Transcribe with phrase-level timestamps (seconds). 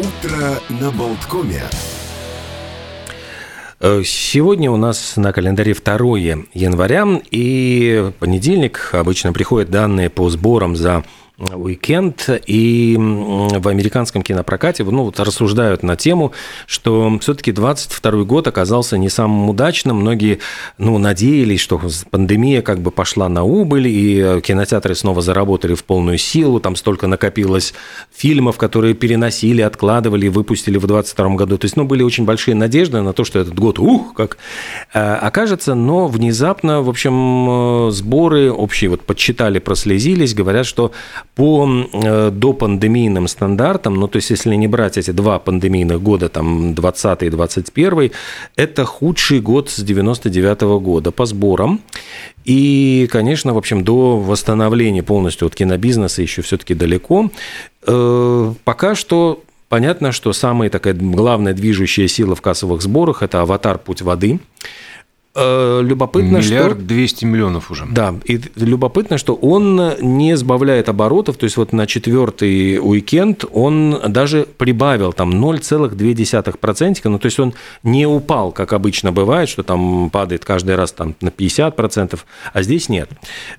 [0.00, 1.62] Утро на Болткоме.
[3.80, 5.94] Э, сегодня у нас на календаре 2
[6.54, 11.04] января, и понедельник обычно приходят данные по сборам за
[11.54, 16.32] уикенд, и в американском кинопрокате ну, вот рассуждают на тему,
[16.66, 19.98] что все-таки 22 год оказался не самым удачным.
[19.98, 20.40] Многие
[20.78, 21.80] ну, надеялись, что
[22.10, 27.06] пандемия как бы пошла на убыль, и кинотеатры снова заработали в полную силу, там столько
[27.06, 27.74] накопилось
[28.14, 31.58] фильмов, которые переносили, откладывали выпустили в 22 году.
[31.58, 34.38] То есть, ну, были очень большие надежды на то, что этот год, ух, как
[34.92, 40.92] э, окажется, но внезапно, в общем, э, сборы общие вот подсчитали, прослезились, говорят, что
[41.40, 46.74] по э, допандемийным стандартам, ну, то есть, если не брать эти два пандемийных года, там,
[46.74, 48.10] 20 и 21,
[48.56, 51.80] это худший год с 99 -го года по сборам.
[52.44, 57.30] И, конечно, в общем, до восстановления полностью от кинобизнеса еще все-таки далеко.
[57.86, 63.78] Э, пока что понятно, что самая такая главная движущая сила в кассовых сборах– это «Аватар.
[63.78, 64.40] Путь воды».
[65.32, 67.86] Э, любопытно, Миллиард двести миллионов уже.
[67.88, 74.00] Да, и любопытно, что он не сбавляет оборотов, то есть вот на четвертый уикенд он
[74.08, 80.10] даже прибавил там 0,2%, ну то есть он не упал, как обычно бывает, что там
[80.10, 82.18] падает каждый раз там на 50%,
[82.52, 83.08] а здесь нет.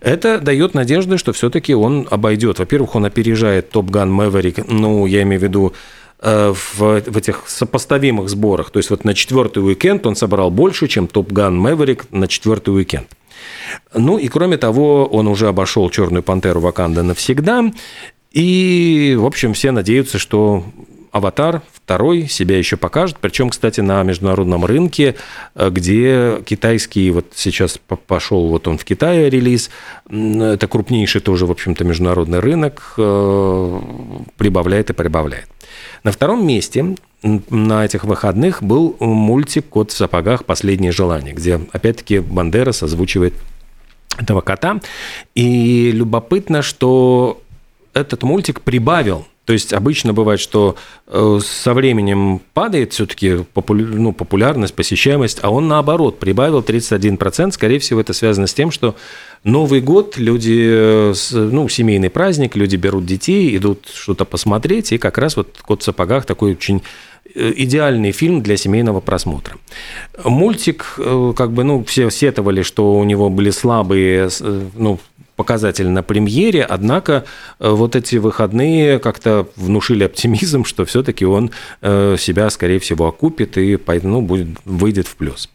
[0.01, 2.59] Это дает надежды, что все-таки он обойдет.
[2.59, 5.73] Во-первых, он опережает Top Gun Maverick, ну я имею в виду
[6.21, 8.69] в, в этих сопоставимых сборах.
[8.69, 12.75] То есть вот на четвертый уикенд он собрал больше, чем Top Gun Maverick на четвертый
[12.75, 13.07] уикенд.
[13.93, 17.71] Ну и кроме того, он уже обошел Черную пантеру Ваканда навсегда.
[18.31, 20.63] И, в общем, все надеются, что
[21.11, 23.17] Аватар второй себя еще покажет.
[23.19, 25.15] Причем, кстати, на международном рынке,
[25.55, 29.69] э, где китайский, вот сейчас пошел вот он в Китае релиз,
[30.09, 33.81] это крупнейший тоже, в общем-то, международный рынок, э,
[34.37, 35.47] прибавляет и прибавляет.
[36.03, 40.45] На втором месте на этих выходных был мультик «Кот в сапогах.
[40.45, 43.33] Последнее желание», где, опять-таки, Бандера озвучивает
[44.17, 44.79] этого кота.
[45.35, 47.41] И любопытно, что
[47.93, 50.75] этот мультик прибавил то есть обычно бывает, что
[51.07, 57.51] э, со временем падает все-таки ну, популярность, посещаемость, а он наоборот прибавил 31%.
[57.51, 58.95] Скорее всего, это связано с тем, что
[59.43, 65.17] Новый год, люди, э, ну, семейный праздник, люди берут детей, идут что-то посмотреть, и как
[65.17, 66.83] раз вот «Кот в сапогах» такой очень
[67.33, 69.57] э, идеальный фильм для семейного просмотра.
[70.23, 70.99] Мультик,
[71.35, 74.29] как бы, ну, все сетовали, что у него были слабые,
[74.75, 74.99] ну,
[75.41, 77.23] показатель на премьере, однако
[77.59, 81.49] э, вот эти выходные как-то внушили оптимизм, что все-таки он
[81.81, 85.49] э, себя, скорее всего, окупит и ну, будет, выйдет в плюс.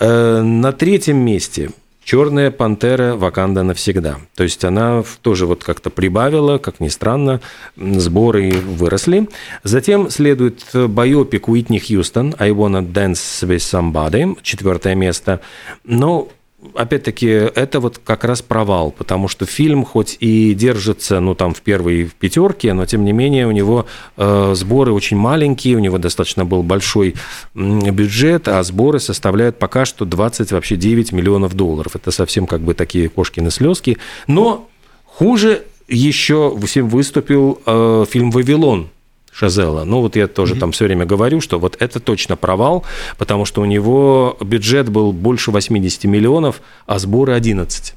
[0.00, 1.68] Э, на третьем месте
[2.02, 4.16] Черная пантера Ваканда навсегда.
[4.34, 7.40] То есть она тоже вот как-то прибавила, как ни странно,
[7.76, 9.28] сборы выросли.
[9.64, 15.40] Затем следует байопик Уитни Хьюстон «I wanna dance with somebody», четвертое место.
[15.84, 16.28] Но
[16.74, 21.62] опять-таки, это вот как раз провал, потому что фильм хоть и держится, ну, там, в
[21.62, 26.44] первой пятерке, но, тем не менее, у него э, сборы очень маленькие, у него достаточно
[26.44, 27.14] был большой
[27.54, 31.96] бюджет, а сборы составляют пока что 20, вообще 9 миллионов долларов.
[31.96, 33.98] Это совсем как бы такие кошкины слезки.
[34.26, 34.68] Но
[35.04, 38.90] хуже еще всем выступил э, фильм «Вавилон»,
[39.32, 39.84] Шазела.
[39.84, 40.58] Ну, вот я тоже mm-hmm.
[40.58, 42.84] там все время говорю, что вот это точно провал,
[43.16, 47.94] потому что у него бюджет был больше 80 миллионов, а сборы 11.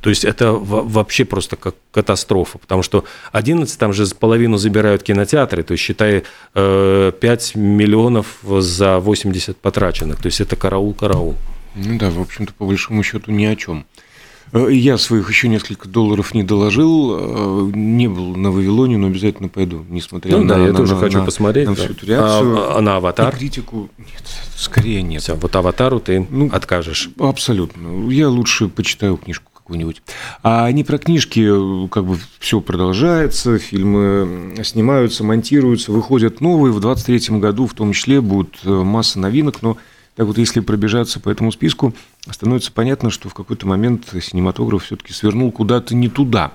[0.00, 5.64] То есть это вообще просто как катастрофа, потому что 11 там же половину забирают кинотеатры,
[5.64, 6.24] то есть считай 5
[6.54, 7.12] э,
[7.58, 11.34] миллионов за 80 потраченных, то есть это караул-караул.
[11.74, 13.84] Ну да, в общем-то, по большому счету ни о чем.
[14.52, 19.48] Э, я своих еще несколько долларов не доложил, э, не был на Вавилоне, но обязательно
[19.48, 20.54] пойду, несмотря ну, на...
[20.54, 21.68] да, я на, тоже на, хочу на, посмотреть.
[21.68, 22.58] На всю эту реакцию.
[22.58, 23.34] А, а на «Аватар»?
[23.34, 23.90] И критику...
[23.98, 24.24] Нет,
[24.56, 25.22] скорее нет.
[25.22, 27.10] Все, вот «Аватару» ты ну, откажешь.
[27.18, 28.10] Абсолютно.
[28.10, 30.00] Я лучше почитаю книжку какую-нибудь.
[30.44, 31.44] А не про книжки,
[31.88, 36.72] как бы все продолжается, фильмы снимаются, монтируются, выходят новые.
[36.72, 39.76] В 23 году в том числе будет э, масса новинок, но
[40.16, 41.92] так вот, если пробежаться по этому списку,
[42.30, 46.54] становится понятно, что в какой-то момент синематограф все-таки свернул куда-то не туда.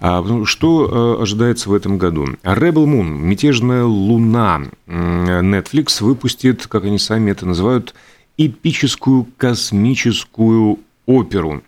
[0.00, 2.26] А, что э, ожидается в этом году?
[2.42, 4.62] Rebel Moon, «Мятежная луна».
[4.86, 7.94] Netflix выпустит, как они сами это называют,
[8.36, 11.62] эпическую космическую оперу.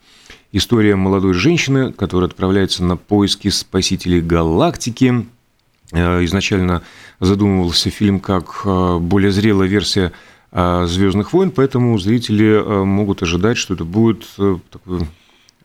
[0.51, 5.27] История молодой женщины, которая отправляется на поиски спасителей галактики.
[5.93, 6.83] Э, изначально
[7.21, 10.13] задумывался фильм как э, более зрелая версия
[10.51, 15.01] Звездных войн, поэтому зрители а, могут ожидать, что это будет э, такой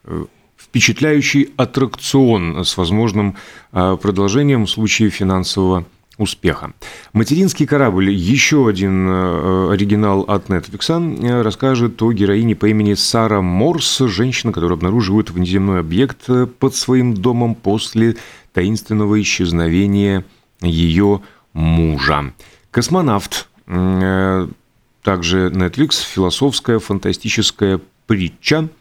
[0.03, 0.25] э,
[0.57, 3.37] впечатляющий аттракцион с возможным
[3.71, 5.85] а, продолжением в случае финансового
[6.17, 6.73] успеха.
[7.13, 10.89] Материнский корабль, еще один э, оригинал от Netflix,
[11.23, 16.75] э, расскажет о героине по имени Сара Морс, женщина, которая обнаруживает внеземной объект э, под
[16.75, 18.17] своим домом после
[18.53, 20.23] таинственного исчезновения
[20.61, 21.21] ее
[21.53, 22.33] мужа.
[22.71, 23.49] Космонавт,
[25.03, 28.69] также Netflix, философская фантастическая притча–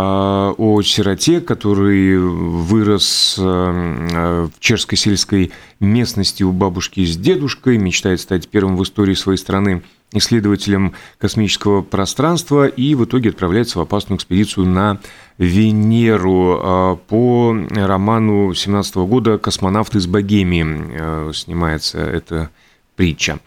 [0.00, 5.50] а, о сироте, который вырос а, в чешской сельской
[5.80, 9.82] местности у бабушки с дедушкой, мечтает стать первым в истории своей страны
[10.12, 15.00] исследователем космического пространства и в итоге отправляется в опасную экспедицию на
[15.36, 22.50] Венеру а, по роману 17 года «Космонавт из Богемии» снимается эта
[22.94, 23.40] притча.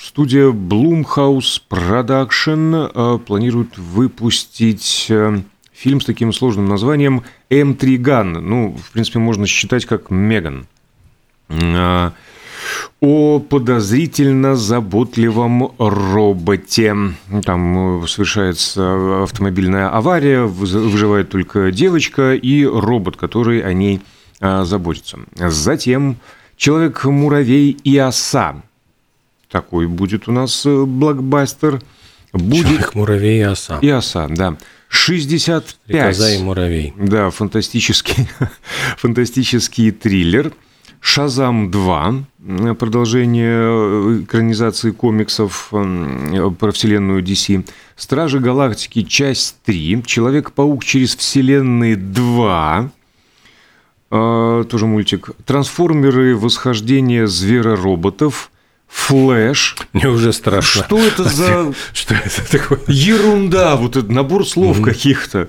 [0.00, 5.40] Студия Blumhouse Production э, планирует выпустить э,
[5.72, 8.32] фильм с таким сложным названием «М3 Ган».
[8.32, 10.66] Ну, в принципе, можно считать как «Меган».
[11.48, 12.12] Э,
[13.00, 16.94] о подозрительно заботливом роботе.
[17.44, 24.00] Там совершается автомобильная авария, выживает только девочка и робот, который о ней
[24.40, 25.20] заботится.
[25.36, 26.16] Затем
[26.56, 28.62] «Человек-муравей и оса»
[29.50, 31.80] такой будет у нас э, блокбастер.
[32.32, 32.66] Будет...
[32.66, 33.78] Человек, муравей и оса.
[33.80, 34.56] И оса, да.
[34.88, 35.76] 65.
[35.84, 36.94] Стрекоза и муравей.
[36.98, 38.28] Да, фантастический,
[38.96, 40.52] фантастический триллер.
[41.00, 47.64] «Шазам 2», продолжение э, экранизации комиксов э, про вселенную DC.
[47.94, 49.02] «Стражи Галактики.
[49.02, 50.02] Часть 3».
[50.04, 52.90] «Человек-паук через вселенные 2».
[54.10, 55.30] Тоже мультик.
[55.44, 56.34] «Трансформеры.
[56.36, 58.50] Восхождение зверороботов».
[58.88, 59.76] Флэш.
[59.92, 60.84] Мне уже страшно.
[60.84, 61.72] Что это за...
[61.92, 62.80] Что это такое?
[62.88, 65.48] Ерунда, вот этот набор слов каких-то.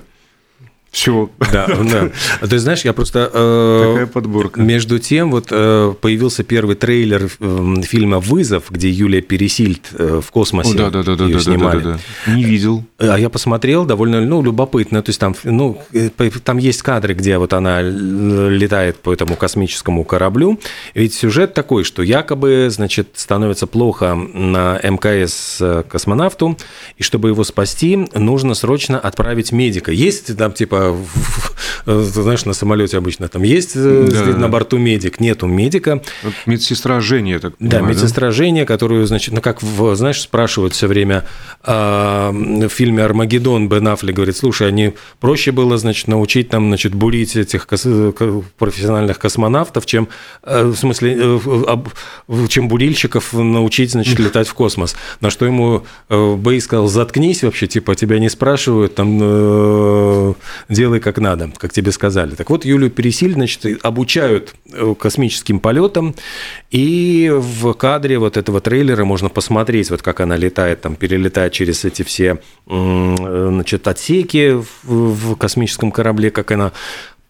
[0.90, 1.30] Все.
[1.52, 2.10] Да, да.
[2.40, 3.30] А ты знаешь, я просто...
[3.32, 4.60] Э, Такая подборка.
[4.60, 10.30] Между тем, вот э, появился первый трейлер э, фильма «Вызов», где Юлия Пересильд э, в
[10.32, 11.82] космосе да, да, да, да, ее да, снимали.
[11.82, 12.34] Да, да, да.
[12.34, 12.84] Не видел.
[12.98, 15.00] А я посмотрел, довольно ну, любопытно.
[15.02, 16.10] То есть там, ну, э,
[16.42, 20.58] там есть кадры, где вот она летает по этому космическому кораблю.
[20.94, 26.58] Ведь сюжет такой, что якобы, значит, становится плохо на МКС э, космонавту,
[26.98, 29.92] и чтобы его спасти, нужно срочно отправить медика.
[29.92, 30.79] Есть там типа
[31.86, 34.36] Э, знаешь, на самолете обычно там есть э, да.
[34.36, 36.02] на борту медик, нету медика.
[36.22, 38.32] Вот медсестра Женя, так понимаю, Да, медсестра да?
[38.32, 41.24] Женя, которую, значит, ну как, в, знаешь, спрашивают все время
[41.62, 46.94] а, в фильме «Армагеддон» Бен Аффлек говорит, слушай, они проще было, значит, научить там, значит,
[46.94, 50.08] бурить этих профессиональных космонавтов, чем,
[50.42, 51.40] э, в смысле,
[52.48, 54.96] чем бурильщиков научить, значит, летать в космос.
[55.20, 60.34] На что ему Бэй сказал, заткнись вообще, типа, тебя не спрашивают, там,
[60.70, 62.34] делай как надо, как тебе сказали.
[62.34, 66.14] Так вот, Юлию Пересиль, значит, обучают э, космическим полетам,
[66.70, 71.84] и в кадре вот этого трейлера можно посмотреть, вот как она летает, там, перелетает через
[71.84, 76.72] эти все, значит, отсеки в космическом корабле, как она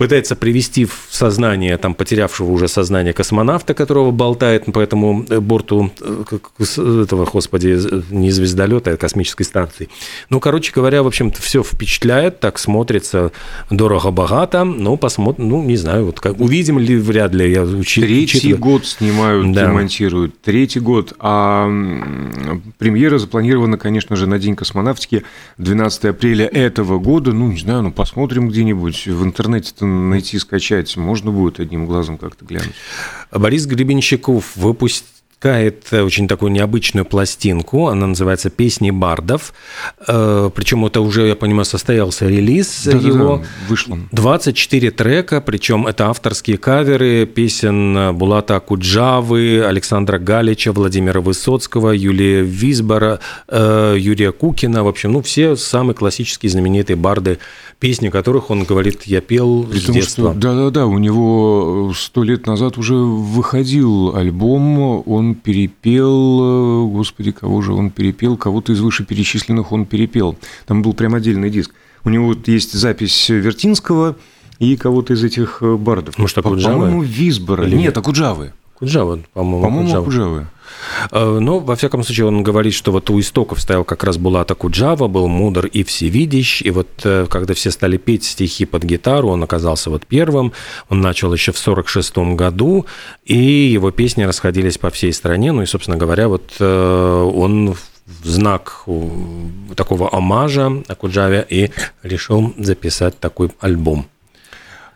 [0.00, 5.90] пытается привести в сознание там потерявшего уже сознание космонавта, которого болтает по этому э, борту
[6.00, 7.78] э, этого, господи,
[8.10, 9.90] не звездолета, а космической станции.
[10.30, 13.30] Ну, короче говоря, в общем-то, все впечатляет, так смотрится
[13.68, 17.52] дорого-богато, но посмотрим, ну, не знаю, вот как, увидим ли, вряд ли.
[17.52, 18.58] Я учи, Третий учитываю.
[18.58, 19.66] год снимают, да.
[19.66, 20.40] демонтируют.
[20.40, 21.12] Третий год.
[21.18, 21.66] А
[22.78, 25.24] премьера запланирована, конечно же, на День космонавтики
[25.58, 27.34] 12 апреля этого года.
[27.34, 32.44] Ну, не знаю, ну, посмотрим где-нибудь в интернете-то найти, скачать, можно будет одним глазом как-то
[32.44, 32.74] глянуть.
[33.30, 35.06] Борис Гребенщиков выпустил
[35.40, 39.54] выпускает э, очень такую необычную пластинку, она называется «Песни бардов»,
[40.06, 43.36] э, причем это уже, я понимаю, состоялся релиз да, его.
[43.36, 43.98] Да, да, вышло.
[44.12, 53.20] 24 трека, причем это авторские каверы песен Булата Куджавы, Александра Галича, Владимира Высоцкого, Юлия Визбора,
[53.48, 57.38] э, Юрия Кукина, в общем, ну, все самые классические знаменитые барды,
[57.78, 60.34] песни которых он говорит, я пел При с том, детства.
[60.34, 67.72] Да-да-да, у него сто лет назад уже выходил альбом, он перепел, э, господи, кого же
[67.72, 70.36] он перепел, кого-то из вышеперечисленных он перепел.
[70.66, 71.72] Там был прям отдельный диск.
[72.04, 74.16] У него вот есть запись Вертинского
[74.58, 76.18] и кого-то из этих э, бардов.
[76.18, 76.74] Может, Акуджавы?
[76.74, 77.66] По-моему, Визбора.
[77.66, 77.76] Или...
[77.76, 78.52] Нет, Акуджавы.
[78.80, 79.62] Куджава, по-моему.
[79.62, 80.46] По-моему, Акуджавы.
[81.10, 84.54] Э, но, во всяком случае, он говорит, что вот у истоков стоял как раз Булата
[84.54, 89.28] Куджава, был мудр и всевидящ, и вот э, когда все стали петь стихи под гитару,
[89.28, 90.52] он оказался вот первым,
[90.88, 92.86] он начал еще в 46 году,
[93.26, 98.26] и его песни расходились по всей стране, ну и, собственно говоря, вот э, он в
[98.26, 98.84] знак
[99.76, 101.70] такого омажа Акуджаве и
[102.02, 104.06] решил записать такой альбом.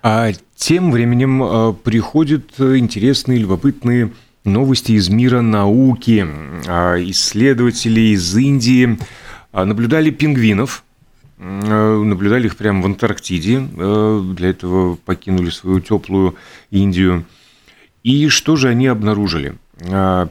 [0.02, 0.32] А
[0.64, 4.12] тем временем э, приходят интересные, любопытные
[4.44, 6.26] новости из мира науки.
[6.66, 8.98] А, исследователи из Индии
[9.52, 10.84] а, наблюдали пингвинов,
[11.36, 16.36] наблюдали их прямо в Антарктиде, для этого покинули свою теплую
[16.70, 17.26] Индию.
[18.02, 19.56] И что же они обнаружили?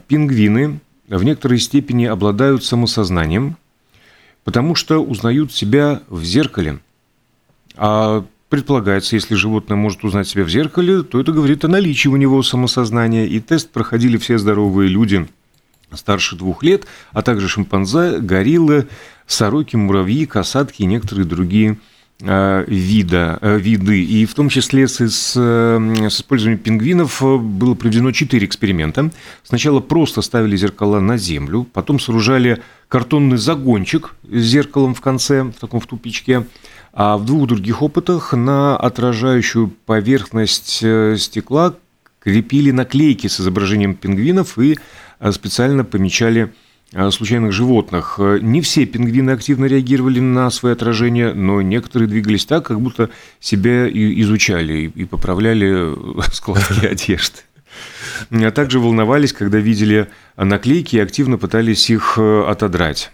[0.08, 3.56] Пингвины в некоторой степени обладают самосознанием,
[4.42, 6.80] потому что узнают себя в зеркале.
[7.76, 12.16] А предполагается, если животное может узнать себя в зеркале, то это говорит о наличии у
[12.16, 13.26] него самосознания.
[13.26, 15.26] И тест проходили все здоровые люди
[15.92, 18.88] старше двух лет, а также шимпанзе, гориллы,
[19.26, 21.78] сороки, муравьи, касатки и некоторые другие
[22.20, 27.74] Э, вида, э, виды, и в том числе с, с, э, с использованием пингвинов было
[27.74, 29.10] проведено четыре эксперимента.
[29.42, 35.54] Сначала просто ставили зеркала на землю, потом сооружали картонный загончик с зеркалом в конце, в
[35.54, 36.46] таком в тупичке,
[36.94, 40.76] а в двух других опытах на отражающую поверхность
[41.18, 41.74] стекла
[42.20, 44.78] крепили наклейки с изображением пингвинов и
[45.30, 46.52] специально помечали
[46.96, 48.16] Э, случайных животных.
[48.18, 53.10] Э, не все пингвины активно реагировали на свои отражения, но некоторые двигались так, как будто
[53.40, 57.38] себя изучали и поправляли э, складки одежды.
[58.30, 63.10] А также волновались, когда видели наклейки и активно пытались их отодрать.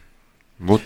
[0.58, 0.82] Вот.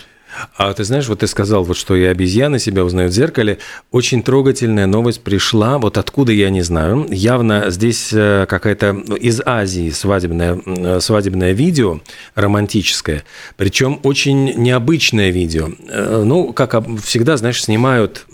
[0.56, 3.58] А ты знаешь, вот ты сказал, вот что и обезьяны себя узнают в зеркале.
[3.90, 7.06] Очень трогательная новость пришла, вот откуда я не знаю.
[7.10, 12.00] Явно здесь э, какая-то ну, из Азии свадебное, свадебное видео
[12.34, 13.24] романтическое,
[13.56, 15.70] причем очень необычное видео.
[15.88, 18.26] Э, ну, как всегда, знаешь, снимают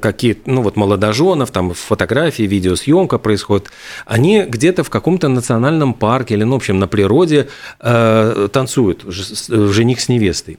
[0.00, 3.70] какие ну вот молодоженов, там фотографии, видеосъемка происходит.
[4.04, 7.48] Они где-то в каком-то национальном парке или, ну, в общем, на природе
[7.80, 10.58] э, танцуют, жених с невестой.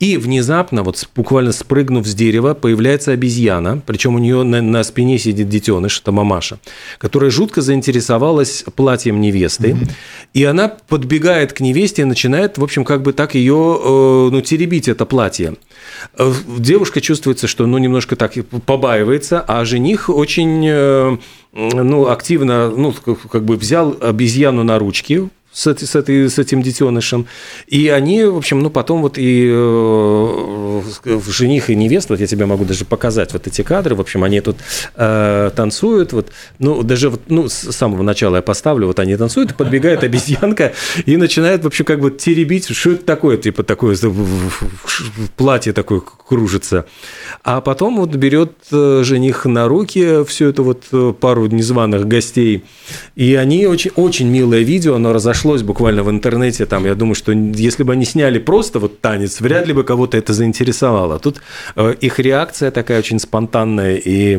[0.00, 5.18] И внезапно, вот буквально спрыгнув с дерева, появляется обезьяна, причем у нее на, на спине
[5.18, 6.60] сидит детеныш, это мамаша,
[6.98, 9.70] которая жутко заинтересовалась платьем невесты.
[9.70, 9.90] Mm-hmm.
[10.34, 14.40] И она подбегает к невесте и начинает, в общем, как бы так ее, э, ну,
[14.40, 15.54] теребить это платье.
[16.16, 18.34] Э, девушка чувствуется, что, ну, немножко так
[18.66, 21.16] побаивается, а жених очень э,
[21.52, 26.62] ну, активно, ну, как бы взял обезьяну на ручки, с, этой, с, этой, с этим
[26.62, 27.26] детенышем.
[27.66, 30.82] И они, в общем, ну, потом вот и э,
[31.26, 34.40] жених и невеста, вот я тебе могу даже показать вот эти кадры, в общем, они
[34.40, 34.58] тут
[34.94, 36.28] э, танцуют, вот,
[36.58, 40.74] ну, даже вот, ну, с самого начала я поставлю, вот они танцуют, подбегает обезьянка
[41.06, 43.96] и начинает, вообще как бы теребить, что это такое, типа такое
[45.36, 46.86] платье такое кружится.
[47.42, 52.64] А потом вот берет э, жених на руки всю эту вот э, пару незваных гостей,
[53.16, 56.66] и они очень, очень милое видео, оно разошлось разошлось буквально в интернете.
[56.66, 60.16] Там, я думаю, что если бы они сняли просто вот танец, вряд ли бы кого-то
[60.16, 61.18] это заинтересовало.
[61.18, 61.40] Тут
[61.76, 64.36] э, их реакция такая очень спонтанная и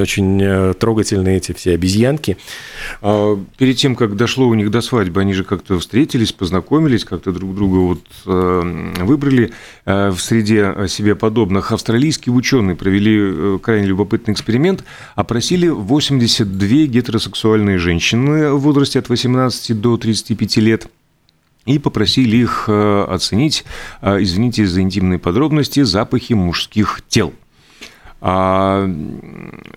[0.00, 2.36] очень э, трогательные эти все обезьянки.
[3.02, 7.32] А перед тем, как дошло у них до свадьбы, они же как-то встретились, познакомились, как-то
[7.32, 9.50] друг друга вот э, выбрали
[9.84, 11.72] в среде себе подобных.
[11.72, 14.84] Австралийские ученые провели крайне любопытный эксперимент,
[15.16, 20.88] опросили 82 гетеросексуальные женщины в возрасте от 18 до 30 25 лет
[21.66, 23.64] и попросили их э, оценить,
[24.00, 27.32] э, извините за интимные подробности, запахи мужских тел.
[28.20, 28.90] А,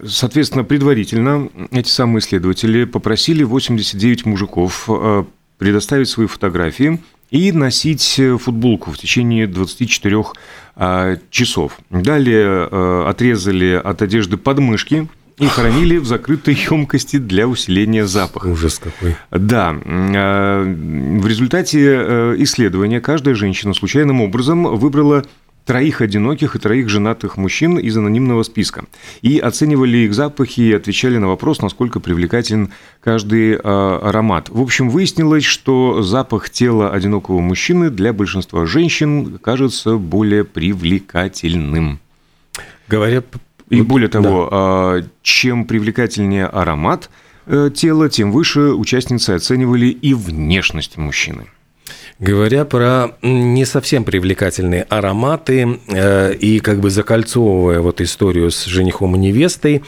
[0.06, 5.26] соответственно, предварительно эти самые исследователи попросили 89 мужиков э,
[5.58, 10.26] предоставить свои фотографии и носить футболку в течение 24
[11.30, 11.80] часов.
[11.90, 15.08] Далее отрезали от одежды подмышки–
[15.38, 18.48] и хранили в закрытой емкости для усиления запаха.
[18.48, 19.16] Ужас какой.
[19.32, 19.76] Да.
[19.86, 25.24] А, в результате э, исследования каждая женщина случайным образом выбрала
[25.66, 28.86] троих одиноких и троих женатых мужчин из анонимного списка.
[29.22, 34.50] И оценивали их запахи и отвечали на вопрос, насколько привлекателен каждый э, аромат.
[34.50, 42.00] В общем, выяснилось, что запах тела одинокого мужчины для большинства женщин кажется более привлекательным.
[42.88, 43.24] Говоря
[43.72, 45.04] и более того, да.
[45.24, 47.10] чем привлекательнее аромат
[47.46, 51.46] э, тела, тем выше участницы оценивали и внешность мужчины.
[52.20, 59.16] Говоря про не совсем привлекательные ароматы э, и как бы закольцовывая вот историю с женихом
[59.16, 59.84] и невестой,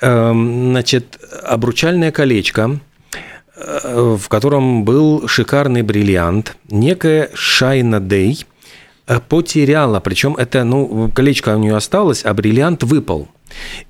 [0.00, 2.80] э, значит, обручальное колечко,
[3.56, 8.57] в котором был шикарный бриллиант, некая Шайна Дей– Э,
[9.28, 10.00] потеряла.
[10.00, 13.28] Причем это, ну, колечко у нее осталось, а бриллиант выпал.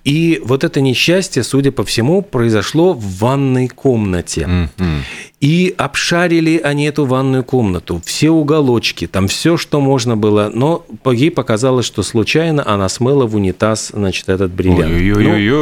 [0.05, 4.43] И вот это несчастье, судя по всему, произошло в ванной комнате.
[4.43, 4.99] Mm-hmm.
[5.41, 10.51] И обшарили они эту ванную комнату, все уголочки, там все, что можно было.
[10.53, 14.93] Но ей показалось, что случайно она смыла в унитаз, значит, этот бриллиант.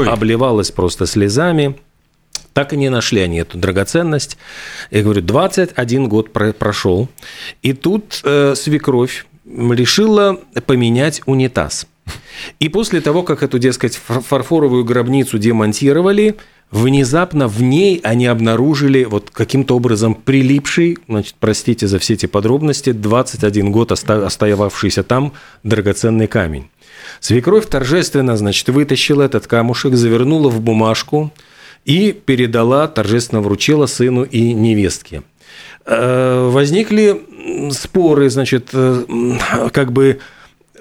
[0.05, 1.77] Ну, обливалась просто слезами.
[2.53, 4.39] Так и не нашли они эту драгоценность.
[4.91, 7.09] Я говорю, 21 год прошел.
[7.61, 11.87] И тут э, свекровь решила поменять унитаз.
[12.61, 16.37] И после того, как эту, дескать, фарфоровую гробницу демонтировали,
[16.71, 22.93] внезапно в ней они обнаружили вот каким-то образом прилипший, значит, простите за все эти подробности,
[22.93, 26.69] 21 год остававшийся там драгоценный камень.
[27.21, 31.33] Свекровь торжественно, значит, вытащила этот камушек, завернула в бумажку
[31.85, 35.23] и передала, торжественно вручила сыну и невестке.
[35.89, 39.05] Э, возникли споры, значит, э,
[39.73, 40.19] как бы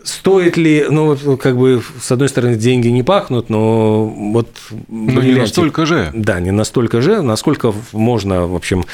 [0.06, 4.50] стоит ли, ну, как бы, с одной стороны, деньги не пахнут, но вот...
[4.88, 6.12] Но не настолько же.
[6.14, 8.86] Да, не настолько же, насколько можно, в общем,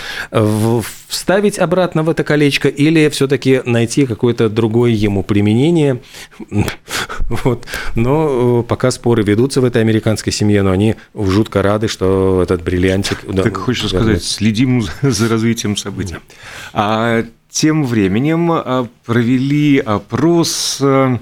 [1.08, 6.02] вставить обратно в это колечко или все таки найти какое-то другое ему применение.
[7.46, 7.66] Вот.
[7.96, 12.62] Но э, пока споры ведутся в этой американской семье, но они жутко рады, что этот
[12.62, 13.20] бриллиантик...
[13.34, 16.18] Так хочешь сказать, следим за развитием событий.
[16.74, 21.20] А тем временем а, провели опрос а,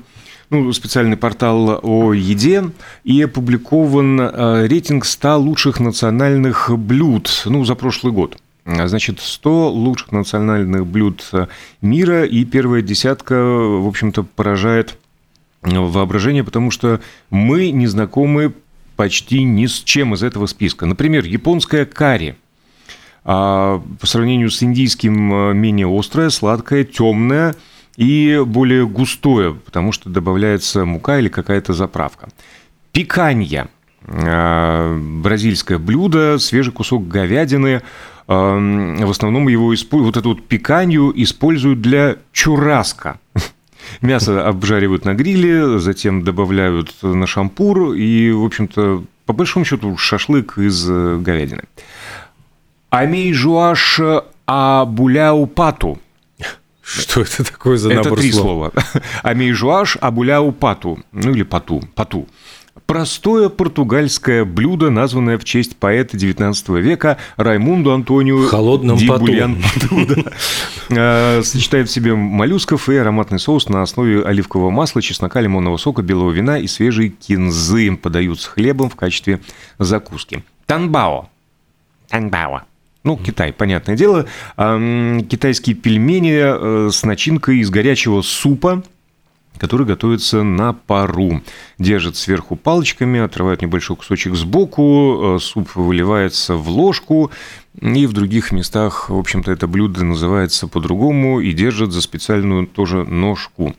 [0.50, 2.72] ну, специальный портал о еде,
[3.04, 8.38] и опубликован а, рейтинг 100 лучших национальных блюд ну, за прошлый год.
[8.66, 11.28] Значит, 100 лучших национальных блюд
[11.82, 14.96] мира, и первая десятка, в общем-то, поражает
[15.64, 18.54] воображение, потому что мы не знакомы
[18.96, 20.86] почти ни с чем из этого списка.
[20.86, 22.36] Например, японская карри–
[23.26, 27.56] а по сравнению с индийским э, менее острое, сладкое, темное
[27.98, 32.30] и более густое, потому что добавляется мука или какая-то заправка.
[32.92, 33.68] Пиканья.
[34.06, 37.82] Э, бразильское блюдо, свежий кусок говядины.
[38.28, 43.20] Э, в основном его вот эту вот пиканью используют для чураска.
[44.02, 50.58] Мясо обжаривают на гриле, затем добавляют на шампур и, в общем-то, по большому счету шашлык
[50.58, 51.64] из говядины.
[52.90, 54.02] Амейжуаш
[54.46, 56.00] абуляупату.
[56.82, 58.72] Что это такое за набор Это три слова.
[59.24, 61.00] Амейжуаш абуляупату.
[61.12, 61.84] Ну или пату.
[61.94, 62.28] Пату.
[62.88, 69.58] Простое португальское блюдо, названное в честь поэта XIX века Раймунду Антонио Холодным Ди Булян
[70.90, 76.02] а, Сочетает в себе моллюсков и ароматный соус на основе оливкового масла, чеснока, лимонного сока,
[76.02, 77.96] белого вина и свежей кинзы.
[77.96, 79.40] Подают с хлебом в качестве
[79.78, 80.44] закуски.
[80.66, 81.30] Танбао.
[82.08, 82.64] Танбао.
[83.04, 84.26] Ну, Китай, понятное дело.
[84.58, 88.84] Китайские пельмени э, с начинкой из горячего супа,
[89.58, 91.42] который готовится на пару.
[91.78, 97.32] Держат сверху палочками, отрывают небольшой кусочек сбоку, э, суп выливается в ложку,
[97.82, 103.06] и в других местах, в общем-то, это блюдо называется по-другому и держат за специальную тоже
[103.06, 103.74] ножку,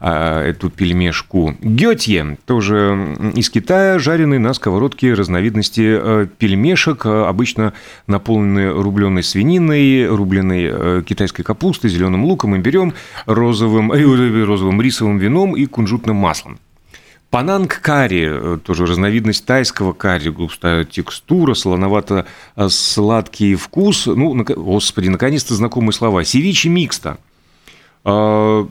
[0.00, 1.54] а, эту пельмешку.
[1.60, 7.72] Гетье, тоже из Китая, жареный на сковородке разновидности э, пельмешек, э, обычно
[8.06, 12.94] наполненные рубленой свининой, рубленой э, китайской капустой, зеленым луком, имбирем,
[13.26, 16.58] розовым, розовым рисовым вином и кунжутным маслом.
[17.36, 24.06] Пананг карри, э, тоже разновидность тайского карри, густая текстура, солоновато-сладкий вкус.
[24.06, 26.24] Ну, господи, наконец-то знакомые слова.
[26.24, 27.18] Севичи микста.
[28.04, 28.66] А,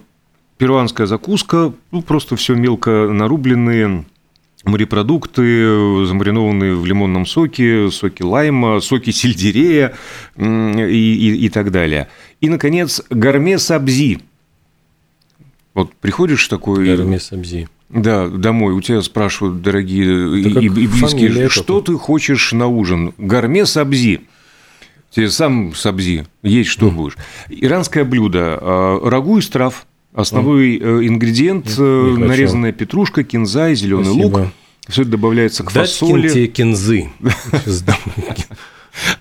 [0.58, 4.04] перуанская закуска, ну, просто все мелко нарубленные
[4.64, 9.94] морепродукты, замаринованные в лимонном соке, соки лайма, соки сельдерея
[10.38, 12.08] и, и, и так далее.
[12.42, 14.22] И, наконец, гарме сабзи.
[15.76, 16.98] Вот приходишь такой...
[16.98, 17.70] Гарме сабзи.
[17.90, 18.74] Да, домой.
[18.74, 23.14] У тебя спрашивают, дорогие и, и близкие, что ты хочешь на ужин?
[23.18, 24.22] Гарме сабзи.
[25.12, 26.92] Тебе сам сабзи, есть что mm.
[26.92, 27.18] будешь.
[27.48, 28.58] Иранское блюдо.
[28.60, 29.86] А, рагу из трав.
[30.14, 31.08] Основной mm.
[31.08, 32.18] ингредиент mm.
[32.18, 34.42] нарезанная петрушка, кинза и зеленый лук.
[34.88, 36.30] Все это добавляется к Дать фасоли.
[36.30, 37.10] тебе кинзы.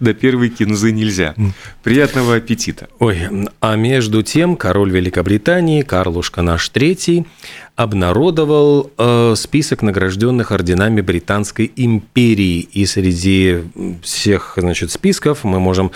[0.01, 1.35] До первой кинзы нельзя.
[1.83, 2.89] Приятного аппетита.
[2.99, 3.19] Ой,
[3.61, 7.27] а между тем король Великобритании Карлушка наш третий
[7.77, 12.61] обнародовал э, список награжденных орденами Британской империи.
[12.61, 13.63] И среди
[14.03, 15.91] всех значит, списков мы можем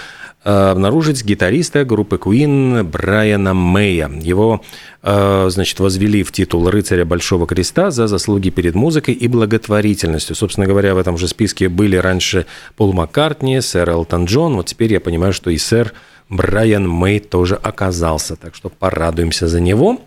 [0.48, 4.08] обнаружить гитариста группы Queen Брайана Мэя.
[4.08, 4.62] Его
[5.02, 10.34] э, значит, возвели в титул рыцаря Большого Креста за заслуги перед музыкой и благотворительностью.
[10.34, 14.54] Собственно говоря, в этом же списке были раньше Пол Маккартни, сэр Элтон Джон.
[14.56, 15.92] Вот теперь я понимаю, что и сэр
[16.30, 18.36] Брайан Мэй тоже оказался.
[18.36, 20.00] Так что порадуемся за него.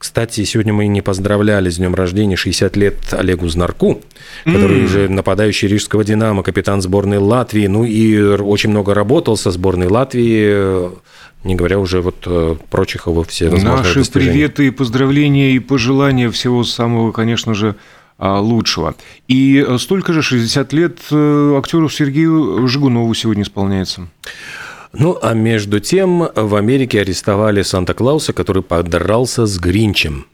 [0.00, 4.00] Кстати, сегодня мы не поздравляли с днем рождения 60 лет Олегу Знарку,
[4.46, 4.84] который mm.
[4.86, 10.88] уже нападающий рижского «Динамо», капитан сборной Латвии, ну и очень много работал со сборной Латвии,
[11.44, 14.32] не говоря уже вот э, прочих его все Наши достижения.
[14.32, 17.76] приветы и поздравления и пожелания всего самого, конечно же,
[18.16, 18.94] а, лучшего.
[19.28, 24.08] И столько же, 60 лет, э, актеру Сергею Жигунову сегодня исполняется.
[24.92, 30.26] Ну, а между тем в Америке арестовали Санта-Клауса, который подрался с Гринчем.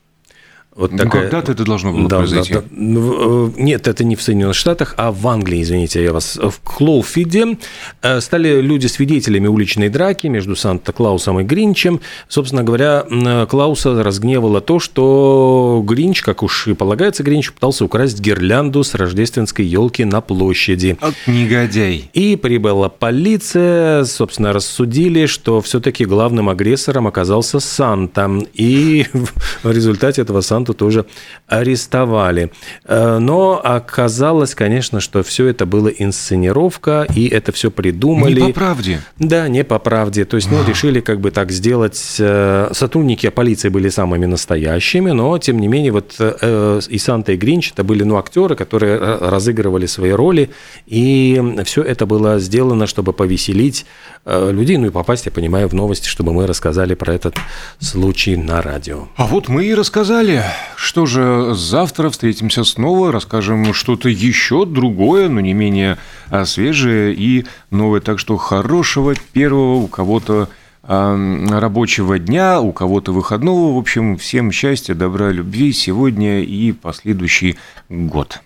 [0.77, 1.23] Вот ну, такая...
[1.23, 2.53] когда-то это должно было да, произойти.
[2.53, 2.67] Да, да.
[2.71, 6.37] Ну, э, нет, это не в Соединенных Штатах, а в Англии, извините, я вас.
[6.37, 7.57] В Клоуфиде
[8.03, 12.01] э, стали люди свидетелями уличной драки между Санта-Клаусом и Гринчем.
[12.29, 13.07] Собственно говоря,
[13.49, 19.65] Клауса разгневало то, что Гринч, как уж и полагается Гринчу, пытался украсть гирлянду с рождественской
[19.65, 20.99] елки на площади.
[21.01, 22.11] От негодяй.
[22.13, 28.31] И прибыла полиция, собственно, рассудили, что все-таки главным агрессором оказался Санта.
[28.53, 29.07] И
[29.63, 31.07] в результате этого Санта Санту тоже
[31.47, 32.51] арестовали.
[32.85, 38.41] Э, но оказалось, конечно, что все это было инсценировка, и это все придумали.
[38.41, 39.01] Не по правде.
[39.19, 40.25] Да, не по правде.
[40.25, 42.17] То есть, ну, решили как бы так сделать.
[42.19, 47.37] Э, сотрудники полиции были самыми настоящими, но, тем не менее, вот э, и Санта, и
[47.37, 50.51] Гринч, это были, ну, актеры, которые разыгрывали свои роли,
[50.87, 53.87] и все это было сделано, чтобы повеселить
[54.27, 57.37] людей, ну и попасть, я понимаю, в новости, чтобы мы рассказали про этот
[57.79, 59.09] случай на радио.
[59.17, 60.43] А вот мы и рассказали.
[60.77, 65.99] Что же, завтра встретимся снова, расскажем что-то еще другое, но не менее
[66.31, 68.01] а, свежее и новое.
[68.01, 70.49] Так что хорошего первого у кого-то
[70.83, 71.17] а,
[71.61, 73.75] рабочего дня, у кого-то выходного.
[73.75, 78.41] В общем, всем счастья, добра, любви сегодня и последующий год.